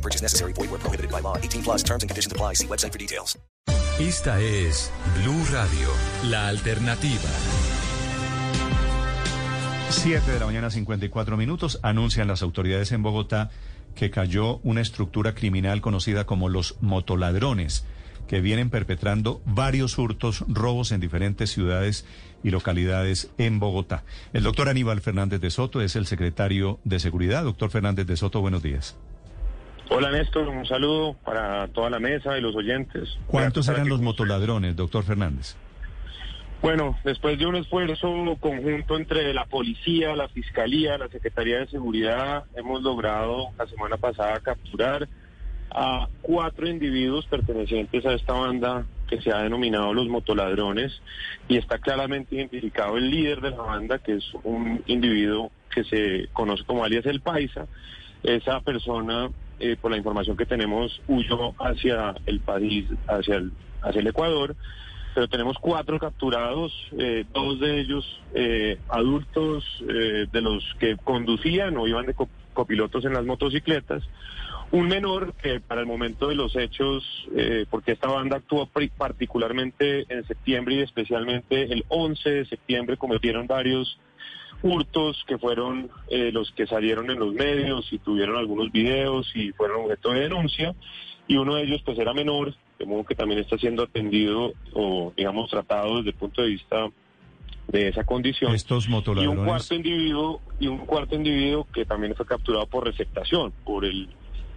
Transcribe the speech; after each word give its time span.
No 0.00 0.02
purchase 0.02 0.22
necessary. 0.22 0.54
Void 0.54 0.70
where 0.70 0.80
prohibited 0.80 1.10
by 1.10 1.20
law. 1.20 1.36
18 1.36 1.62
plus 1.62 1.82
terms 1.82 2.02
and 2.02 2.08
conditions 2.08 2.32
apply. 2.32 2.54
See 2.54 2.66
website 2.66 2.92
for 2.92 2.98
details. 2.98 3.38
Esta 4.00 4.40
es 4.40 4.90
Blue 5.20 5.44
Radio, 5.52 5.88
la 6.30 6.48
alternativa. 6.48 7.28
7 9.90 10.30
de 10.32 10.40
la 10.40 10.46
mañana, 10.46 10.70
54 10.70 11.36
minutos. 11.36 11.80
Anuncian 11.82 12.28
las 12.28 12.40
autoridades 12.40 12.92
en 12.92 13.02
Bogotá 13.02 13.50
que 13.94 14.10
cayó 14.10 14.60
una 14.62 14.80
estructura 14.80 15.34
criminal 15.34 15.82
conocida 15.82 16.24
como 16.24 16.48
los 16.48 16.76
motoladrones, 16.80 17.84
que 18.26 18.40
vienen 18.40 18.70
perpetrando 18.70 19.42
varios 19.44 19.98
hurtos, 19.98 20.44
robos 20.48 20.92
en 20.92 21.00
diferentes 21.00 21.50
ciudades 21.50 22.06
y 22.42 22.50
localidades 22.50 23.30
en 23.36 23.58
Bogotá. 23.58 24.04
El 24.32 24.44
doctor 24.44 24.70
Aníbal 24.70 25.02
Fernández 25.02 25.42
de 25.42 25.50
Soto 25.50 25.82
es 25.82 25.94
el 25.94 26.06
secretario 26.06 26.80
de 26.84 27.00
Seguridad. 27.00 27.44
Doctor 27.44 27.70
Fernández 27.70 28.06
de 28.06 28.16
Soto, 28.16 28.40
buenos 28.40 28.62
días. 28.62 28.96
Hola 29.92 30.12
Néstor, 30.12 30.48
un 30.48 30.64
saludo 30.66 31.14
para 31.24 31.66
toda 31.66 31.90
la 31.90 31.98
mesa 31.98 32.38
y 32.38 32.40
los 32.40 32.54
oyentes. 32.54 33.18
¿Cuántos 33.26 33.68
eran 33.68 33.88
los 33.88 34.00
motoladrones, 34.00 34.76
doctor 34.76 35.02
Fernández? 35.02 35.56
Bueno, 36.62 36.96
después 37.02 37.36
de 37.38 37.46
un 37.46 37.56
esfuerzo 37.56 38.08
conjunto 38.38 38.96
entre 38.96 39.34
la 39.34 39.46
policía, 39.46 40.14
la 40.14 40.28
fiscalía, 40.28 40.96
la 40.96 41.08
Secretaría 41.08 41.58
de 41.58 41.66
Seguridad, 41.66 42.44
hemos 42.54 42.82
logrado 42.82 43.48
la 43.58 43.66
semana 43.66 43.96
pasada 43.96 44.38
capturar 44.38 45.08
a 45.72 46.08
cuatro 46.22 46.68
individuos 46.68 47.26
pertenecientes 47.26 48.06
a 48.06 48.12
esta 48.12 48.34
banda 48.34 48.86
que 49.08 49.20
se 49.20 49.32
ha 49.32 49.42
denominado 49.42 49.92
los 49.92 50.06
motoladrones 50.06 51.02
y 51.48 51.56
está 51.56 51.78
claramente 51.78 52.36
identificado 52.36 52.96
el 52.96 53.10
líder 53.10 53.40
de 53.40 53.50
la 53.50 53.62
banda, 53.62 53.98
que 53.98 54.18
es 54.18 54.24
un 54.44 54.84
individuo 54.86 55.50
que 55.68 55.82
se 55.82 56.28
conoce 56.32 56.62
como 56.62 56.84
alias 56.84 57.06
El 57.06 57.20
Paisa. 57.20 57.66
Esa 58.22 58.60
persona, 58.60 59.30
eh, 59.60 59.76
por 59.80 59.90
la 59.90 59.96
información 59.98 60.36
que 60.36 60.46
tenemos, 60.46 61.00
huyó 61.06 61.54
hacia 61.58 62.14
el 62.26 62.40
país, 62.40 62.86
hacia 63.06 63.36
el, 63.36 63.52
hacia 63.82 64.00
el 64.00 64.06
Ecuador 64.08 64.56
pero 65.12 65.26
tenemos 65.26 65.56
cuatro 65.60 65.98
capturados, 65.98 66.72
eh, 66.96 67.24
dos 67.34 67.58
de 67.58 67.80
ellos 67.80 68.20
eh, 68.32 68.78
adultos 68.88 69.64
de 69.84 70.40
los 70.40 70.62
que 70.78 70.96
conducían 71.02 71.76
o 71.78 71.88
iban 71.88 72.06
de 72.06 72.14
co- 72.14 72.28
copilotos 72.52 73.04
en 73.04 73.14
las 73.14 73.24
motocicletas, 73.24 74.04
un 74.70 74.86
menor 74.86 75.34
que 75.34 75.58
para 75.58 75.80
el 75.80 75.88
momento 75.88 76.28
de 76.28 76.36
los 76.36 76.54
hechos, 76.54 77.02
porque 77.70 77.90
esta 77.92 78.06
banda 78.06 78.36
actuó 78.36 78.68
particularmente 78.96 80.06
en 80.08 80.24
septiembre 80.26 80.76
y 80.76 80.80
especialmente 80.82 81.64
el 81.72 81.84
11 81.88 82.30
de 82.30 82.44
septiembre 82.46 82.96
cometieron 82.96 83.48
varios 83.48 83.98
hurtos 84.62 85.24
que 85.26 85.38
fueron 85.38 85.90
eh, 86.08 86.30
los 86.32 86.50
que 86.52 86.66
salieron 86.66 87.10
en 87.10 87.18
los 87.18 87.32
medios 87.34 87.92
y 87.92 87.98
tuvieron 87.98 88.36
algunos 88.36 88.70
videos 88.72 89.30
y 89.34 89.52
fueron 89.52 89.84
objeto 89.84 90.10
de 90.12 90.20
denuncia 90.20 90.74
y 91.28 91.36
uno 91.36 91.54
de 91.54 91.62
ellos 91.64 91.80
pues 91.84 91.98
era 91.98 92.12
menor, 92.12 92.54
de 92.78 92.86
modo 92.86 93.04
que 93.04 93.14
también 93.14 93.40
está 93.40 93.56
siendo 93.58 93.84
atendido 93.84 94.52
o 94.74 95.12
digamos 95.16 95.48
tratado 95.50 95.98
desde 95.98 96.10
el 96.10 96.16
punto 96.16 96.42
de 96.42 96.48
vista 96.48 96.88
de 97.68 97.88
esa 97.88 98.04
condición. 98.04 98.52
Estos 98.54 98.84
Y 98.84 98.88
un 98.88 98.92
motoladrones. 98.94 99.44
cuarto 99.44 99.74
individuo 99.74 100.40
y 100.58 100.66
un 100.66 100.78
cuarto 100.78 101.14
individuo 101.14 101.66
que 101.72 101.84
también 101.84 102.14
fue 102.16 102.26
capturado 102.26 102.66
por 102.66 102.84
receptación, 102.84 103.52
por 103.64 103.84
el 103.84 104.08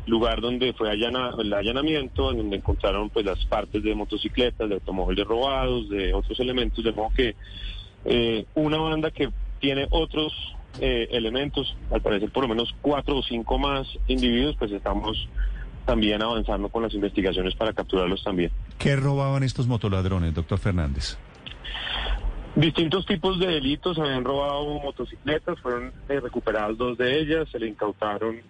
lugar 0.07 0.41
donde 0.41 0.73
fue 0.73 0.89
allana- 0.89 1.31
el 1.39 1.53
allanamiento, 1.53 2.31
en 2.31 2.37
donde 2.37 2.57
encontraron 2.57 3.09
pues 3.09 3.25
las 3.25 3.45
partes 3.45 3.83
de 3.83 3.93
motocicletas, 3.95 4.67
de 4.67 4.75
automóviles 4.75 5.25
robados, 5.27 5.87
de 5.89 6.13
otros 6.13 6.37
elementos, 6.39 6.83
de 6.83 6.91
modo 6.91 7.09
que 7.15 7.35
eh, 8.05 8.45
una 8.55 8.77
banda 8.77 9.11
que 9.11 9.29
tiene 9.63 9.87
otros 9.91 10.33
eh, 10.81 11.07
elementos, 11.11 11.73
al 11.89 12.01
parecer 12.01 12.29
por 12.31 12.43
lo 12.43 12.49
menos 12.49 12.75
cuatro 12.81 13.19
o 13.19 13.23
cinco 13.23 13.57
más 13.57 13.87
individuos, 14.07 14.57
pues 14.59 14.73
estamos 14.73 15.29
también 15.85 16.21
avanzando 16.21 16.67
con 16.67 16.83
las 16.83 16.93
investigaciones 16.93 17.55
para 17.55 17.71
capturarlos 17.71 18.21
también. 18.25 18.51
¿Qué 18.77 18.97
robaban 18.97 19.41
estos 19.41 19.65
motoladrones, 19.65 20.33
doctor 20.33 20.59
Fernández? 20.59 21.17
Distintos 22.57 23.05
tipos 23.05 23.39
de 23.39 23.47
delitos, 23.47 23.97
habían 23.97 24.25
robado 24.25 24.65
motocicletas, 24.81 25.57
fueron 25.61 25.93
eh, 26.09 26.19
recuperadas 26.19 26.77
dos 26.77 26.97
de 26.97 27.21
ellas, 27.21 27.47
se 27.49 27.57
le 27.57 27.67
incautaron, 27.67 28.41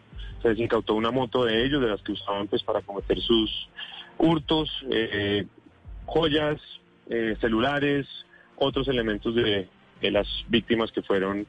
se 0.41 0.49
les 0.49 0.59
incautó 0.59 0.95
una 0.95 1.11
moto 1.11 1.45
de 1.45 1.63
ellos, 1.63 1.79
de 1.79 1.89
las 1.89 2.01
que 2.01 2.13
usaban 2.13 2.47
pues 2.47 2.63
para 2.63 2.81
cometer 2.81 3.21
sus 3.21 3.69
hurtos, 4.17 4.67
eh, 4.89 5.45
joyas, 6.07 6.59
eh, 7.07 7.37
celulares, 7.39 8.07
otros 8.57 8.87
elementos 8.87 9.35
de, 9.35 9.69
de 10.03 10.11
las 10.11 10.27
víctimas 10.49 10.91
que 10.91 11.01
fueron 11.01 11.47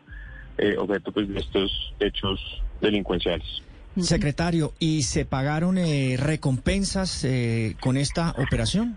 eh, 0.56 0.76
objeto 0.78 1.12
pues 1.12 1.28
de 1.28 1.40
estos 1.40 1.70
hechos 2.00 2.40
delincuenciales. 2.80 3.62
Secretario, 4.00 4.72
¿y 4.78 5.02
se 5.02 5.24
pagaron 5.24 5.78
eh, 5.78 6.16
recompensas 6.18 7.24
eh, 7.24 7.76
con 7.80 7.96
esta 7.96 8.34
operación? 8.38 8.96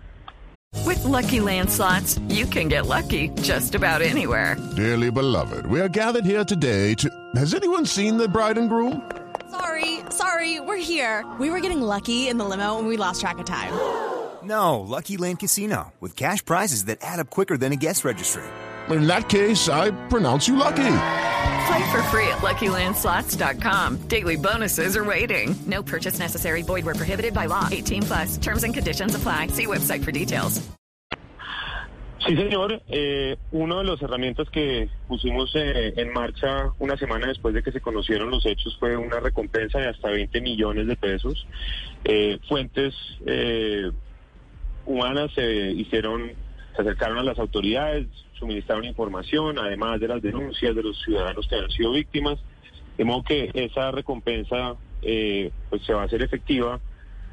With 0.84 1.02
Lucky 1.04 1.40
Land 1.40 1.70
slots, 1.70 2.18
you 2.28 2.46
can 2.46 2.68
get 2.68 2.86
lucky 2.86 3.30
just 3.42 3.74
about 3.74 4.02
anywhere. 4.02 4.56
Dearly 4.76 5.10
beloved, 5.10 5.66
we 5.66 5.80
are 5.80 5.88
gathered 5.88 6.24
here 6.24 6.44
today 6.44 6.94
to. 6.96 7.08
Has 7.36 7.54
anyone 7.54 7.86
seen 7.86 8.18
the 8.18 8.28
bride 8.28 8.58
and 8.58 8.68
groom? 8.68 9.02
Sorry, 9.50 10.00
sorry, 10.10 10.60
we're 10.60 10.76
here. 10.76 11.24
We 11.38 11.50
were 11.50 11.60
getting 11.60 11.80
lucky 11.80 12.28
in 12.28 12.38
the 12.38 12.44
limo 12.44 12.78
and 12.78 12.86
we 12.86 12.96
lost 12.96 13.20
track 13.20 13.38
of 13.38 13.46
time. 13.46 13.72
No, 14.42 14.80
Lucky 14.80 15.16
Land 15.16 15.38
Casino, 15.38 15.92
with 16.00 16.14
cash 16.16 16.44
prizes 16.44 16.84
that 16.84 16.98
add 17.00 17.18
up 17.18 17.30
quicker 17.30 17.56
than 17.56 17.72
a 17.72 17.76
guest 17.76 18.04
registry. 18.04 18.44
In 18.90 19.06
that 19.06 19.28
case, 19.28 19.68
I 19.68 19.90
pronounce 20.08 20.48
you 20.48 20.56
lucky. 20.56 20.76
Play 20.76 21.90
for 21.90 22.02
free 22.04 22.28
at 22.28 22.38
LuckyLandSlots.com. 22.38 24.08
Daily 24.08 24.36
bonuses 24.36 24.96
are 24.96 25.04
waiting. 25.04 25.54
No 25.66 25.82
purchase 25.82 26.18
necessary. 26.18 26.62
Void 26.62 26.84
where 26.84 26.94
prohibited 26.94 27.34
by 27.34 27.46
law. 27.46 27.68
18 27.70 28.02
plus. 28.02 28.36
Terms 28.38 28.64
and 28.64 28.72
conditions 28.72 29.14
apply. 29.14 29.48
See 29.48 29.66
website 29.66 30.04
for 30.04 30.12
details. 30.12 30.68
Sí, 32.26 32.36
señor. 32.36 32.82
Eh, 32.88 33.36
una 33.52 33.78
de 33.78 33.84
las 33.84 34.02
herramientas 34.02 34.50
que 34.50 34.90
pusimos 35.06 35.50
eh, 35.54 35.94
en 35.96 36.12
marcha 36.12 36.72
una 36.78 36.96
semana 36.96 37.28
después 37.28 37.54
de 37.54 37.62
que 37.62 37.70
se 37.70 37.80
conocieron 37.80 38.30
los 38.30 38.44
hechos 38.44 38.76
fue 38.78 38.96
una 38.96 39.20
recompensa 39.20 39.78
de 39.78 39.88
hasta 39.88 40.10
20 40.10 40.40
millones 40.40 40.86
de 40.88 40.96
pesos. 40.96 41.46
Eh, 42.04 42.38
fuentes 42.48 42.94
eh, 43.24 43.90
humanas 44.84 45.30
se 45.34 45.70
hicieron, 45.72 46.32
se 46.78 46.82
acercaron 46.82 47.18
a 47.18 47.24
las 47.24 47.40
autoridades, 47.40 48.06
suministraron 48.38 48.84
información, 48.84 49.58
además 49.58 49.98
de 49.98 50.06
las 50.06 50.22
denuncias 50.22 50.76
de 50.76 50.82
los 50.84 50.96
ciudadanos 51.02 51.48
que 51.48 51.56
han 51.56 51.68
sido 51.70 51.90
víctimas. 51.90 52.38
De 52.96 53.04
modo 53.04 53.24
que 53.24 53.50
esa 53.52 53.90
recompensa 53.90 54.76
eh, 55.02 55.50
pues 55.70 55.82
se 55.82 55.92
va 55.92 56.02
a 56.02 56.04
hacer 56.04 56.22
efectiva 56.22 56.78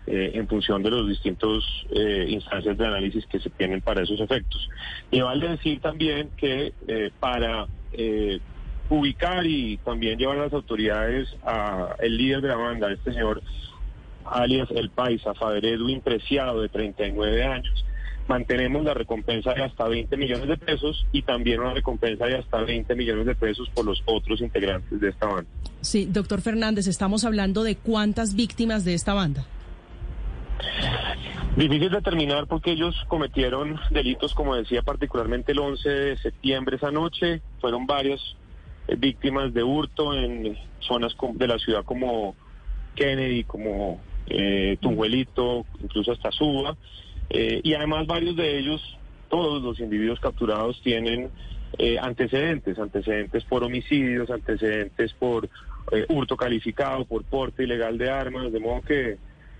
eh, 0.07 0.31
en 0.33 0.47
función 0.47 0.81
de 0.81 0.89
los 0.89 1.07
distintos 1.07 1.63
eh, 1.91 2.25
instancias 2.28 2.75
de 2.75 2.88
análisis 2.88 3.23
que 3.28 3.39
se 3.39 3.51
tienen 3.51 3.81
para 3.81 4.01
esos 4.01 4.19
efectos. 4.19 4.67
Y 5.11 5.22
vale 5.22 5.50
decir 5.50 5.79
también 5.79 6.31
que 6.38 6.73
para 7.19 7.67
ubicar 8.89 9.45
y 9.45 9.77
también 9.77 10.17
llevar 10.17 10.39
a 10.39 10.44
las 10.45 10.53
autoridades 10.53 11.29
a 11.45 11.95
el 12.00 12.17
líder 12.17 12.41
de 12.41 12.47
la 12.47 12.56
banda, 12.56 12.91
este 12.91 13.13
señor 13.13 13.44
alias 14.25 14.69
El 14.72 14.89
Paisa, 14.89 15.35
Fader 15.35 15.66
Edwin 15.66 16.01
Preciado, 16.01 16.62
de 16.62 16.69
39 16.69 17.44
años, 17.44 17.85
mantenemos 18.28 18.83
la 18.83 18.94
recompensa 18.94 19.54
de 19.54 19.63
hasta 19.63 19.88
20 19.88 20.18
millones 20.18 20.48
de 20.48 20.57
pesos 20.57 21.06
y 21.12 21.22
también 21.22 21.60
una 21.60 21.74
recompensa 21.74 22.25
de 22.25 22.38
hasta 22.38 22.62
20 22.62 22.95
millones 22.95 23.25
de 23.25 23.36
pesos 23.36 23.69
por 23.69 23.86
los 23.86 24.01
otros 24.06 24.42
integrantes 24.42 25.00
de 25.00 25.10
esta 25.10 25.27
banda. 25.27 25.50
Sí, 25.81 26.06
doctor 26.06 26.42
Fernández, 26.42 26.88
estamos 26.88 27.25
hablando 27.25 27.63
de 27.63 27.75
cuántas 27.75 28.36
víctimas 28.36 28.86
de 28.86 28.94
esta 28.94 29.13
banda. 29.13 29.45
Difícil 31.56 31.89
determinar 31.89 32.48
porque 32.48 32.72
ellos 32.72 32.95
cometieron 33.07 33.80
delitos, 33.89 34.33
como 34.33 34.56
decía, 34.56 34.81
particularmente 34.81 35.54
el 35.54 35.60
11 35.60 35.89
de 35.89 36.18
septiembre 36.18 36.75
esa 36.75 36.92
noche. 36.92 37.42
Fueron 37.62 37.86
varias 37.86 38.19
eh, 38.88 38.95
víctimas 38.98 39.54
de 39.54 39.63
hurto 39.63 40.13
en 40.13 40.57
zonas 40.81 41.16
de 41.33 41.48
la 41.48 41.57
ciudad 41.57 41.86
como 41.86 42.36
Kennedy, 42.95 43.45
como 43.45 44.01
eh, 44.28 44.78
Tunjuelito, 44.81 45.66
incluso 45.81 46.12
hasta 46.12 46.31
Suba. 46.31 46.75
Eh, 47.30 47.62
y 47.63 47.74
además 47.74 48.07
varios 48.07 48.36
de 48.36 48.57
ellos, 48.60 48.81
todos 49.30 49.62
los 49.62 49.80
individuos 49.80 50.19
capturados 50.19 50.80
tienen 50.83 51.30
eh, 51.77 51.98
antecedentes, 52.00 52.77
antecedentes 52.80 53.44
por 53.45 53.63
homicidios, 53.63 54.30
antecedentes 54.30 55.13
por 55.13 55.50
eh, 55.92 56.06
hurto 56.10 56.38
calificado, 56.38 57.06
por 57.06 57.24
porte 57.24 57.63
ilegal 57.63 57.98
de 57.98 58.10
armas, 58.10 58.51
de 58.51 58.60
modo 58.60 58.81
que 58.81 59.12
eh, 59.12 59.18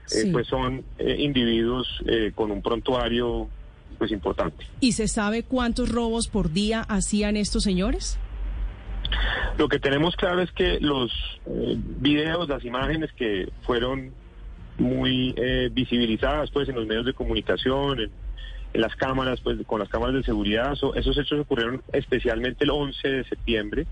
Sí. 0.08 0.30
pues 0.32 0.46
son 0.48 0.84
eh, 1.00 1.16
individuos 1.20 1.88
eh, 2.06 2.32
con 2.36 2.52
un 2.52 2.62
prontuario 2.62 3.48
pues 3.98 4.12
importante. 4.12 4.66
¿Y 4.80 4.92
se 4.92 5.08
sabe 5.08 5.42
cuántos 5.44 5.90
robos 5.90 6.28
por 6.28 6.52
día 6.52 6.82
hacían 6.82 7.38
estos 7.38 7.64
señores? 7.64 8.20
Lo 9.58 9.68
que 9.68 9.80
tenemos 9.80 10.16
claro 10.16 10.42
es 10.42 10.52
que 10.52 10.80
los 10.80 11.12
eh, 11.48 11.76
videos, 11.78 12.48
las 12.50 12.64
imágenes 12.66 13.12
que 13.14 13.50
fueron 13.62 14.12
muy 14.78 15.34
eh, 15.38 15.70
visibilizadas 15.72 16.52
pues 16.52 16.68
en 16.70 16.76
los 16.76 16.86
medios 16.88 17.06
de 17.06 17.14
comunicación, 17.14 18.00
en, 18.00 18.12
las 18.74 18.94
cámaras, 18.98 19.40
pues 19.42 19.58
con 19.66 19.80
las 19.80 19.88
cámaras 19.88 20.16
de 20.16 20.24
seguridad, 20.24 20.76
so- 20.76 20.94
esos 20.96 21.18
hechos 21.18 21.40
ocurrieron 21.40 21.82
especialmente 21.94 22.66
el 22.66 22.72
11 22.72 23.08
de 23.08 23.24
septiembre 23.24 23.88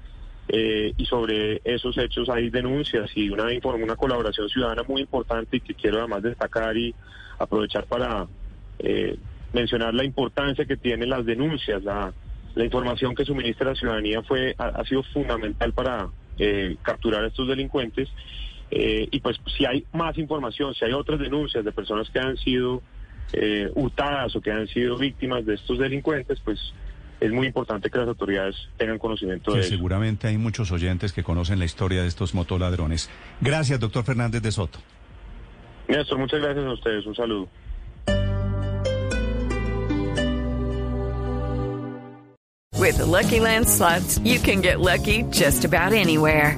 eh, 0.50 0.91
y 0.97 1.06
sobre 1.06 1.62
esos 1.63 1.97
hechos 1.97 2.27
hay 2.30 2.50
denuncias 2.50 3.09
y 3.15 3.30
una 3.30 3.45
una 3.63 3.95
colaboración 3.95 4.50
ciudadana 4.50 4.83
muy 4.85 5.01
importante 5.01 5.56
y 5.57 5.62
que 5.62 5.74
quiero 5.74 6.00
además 6.00 6.21
destacar 6.24 6.75
y 6.75 6.94
aprovechar 7.39 7.85
para 7.85 8.27
eh, 8.80 9.15
mencionar 9.53 9.94
la 9.94 10.03
importancia 10.03 10.65
que 10.65 10.75
tienen 10.75 11.09
las 11.09 11.25
denuncias, 11.25 11.81
la, 11.83 12.13
la 12.56 12.65
información 12.65 13.15
que 13.15 13.24
suministra 13.24 13.69
la 13.69 13.75
ciudadanía 13.75 14.21
fue 14.24 14.53
ha, 14.57 14.65
ha 14.65 14.83
sido 14.85 15.03
fundamental 15.03 15.71
para 15.71 16.09
eh, 16.38 16.75
capturar 16.81 17.24
a 17.24 17.27
estos 17.27 17.47
delincuentes 17.47 18.09
eh, 18.71 19.07
y 19.12 19.19
pues 19.19 19.38
si 19.57 19.65
hay 19.65 19.86
más 19.94 20.18
información, 20.18 20.74
si 20.74 20.86
hay 20.86 20.94
otras 20.94 21.19
denuncias 21.19 21.63
de 21.63 21.71
personas 21.71 22.10
que 22.10 22.19
han 22.19 22.38
sido 22.38 22.81
eh, 23.33 23.69
hurtadas 23.75 24.36
o 24.36 24.42
que 24.42 24.51
han 24.51 24.68
sido 24.68 24.98
víctimas 24.98 25.45
de 25.45 25.56
estos 25.56 25.77
delincuentes, 25.80 26.39
pues 26.44 26.60
es 27.19 27.31
muy 27.31 27.48
importante 27.48 27.89
que 27.89 27.98
las 27.98 28.07
autoridades 28.07 28.56
tengan 28.77 28.98
conocimiento 29.00 29.51
Que 29.51 29.60
de 29.60 29.65
ello. 29.65 29.75
seguramente 29.77 30.27
hay 30.27 30.38
muchos 30.38 30.71
oyentes 30.71 31.13
que 31.13 31.24
conocen 31.24 31.57
la 31.60 31.65
historia 31.65 32.01
de 32.01 32.07
estos 32.07 32.33
motoladrones. 32.33 33.10
Gracias, 33.39 33.80
doctor 33.80 34.04
Fernández 34.04 34.42
de 34.42 34.51
Soto. 34.51 34.80
Néstor, 35.88 36.18
muchas 36.18 36.42
gracias 36.42 36.66
a 36.66 36.71
ustedes, 36.74 37.06
un 37.06 37.16
saludo. 37.16 37.50
With 42.80 42.98
the 42.98 43.06
Lucky 43.06 43.39
Land 43.39 43.68
slots, 43.69 44.19
you 44.19 44.39
can 44.39 44.59
get 44.62 44.81
lucky 44.81 45.24
just 45.31 45.63
about 45.63 45.94
anywhere. 45.94 46.57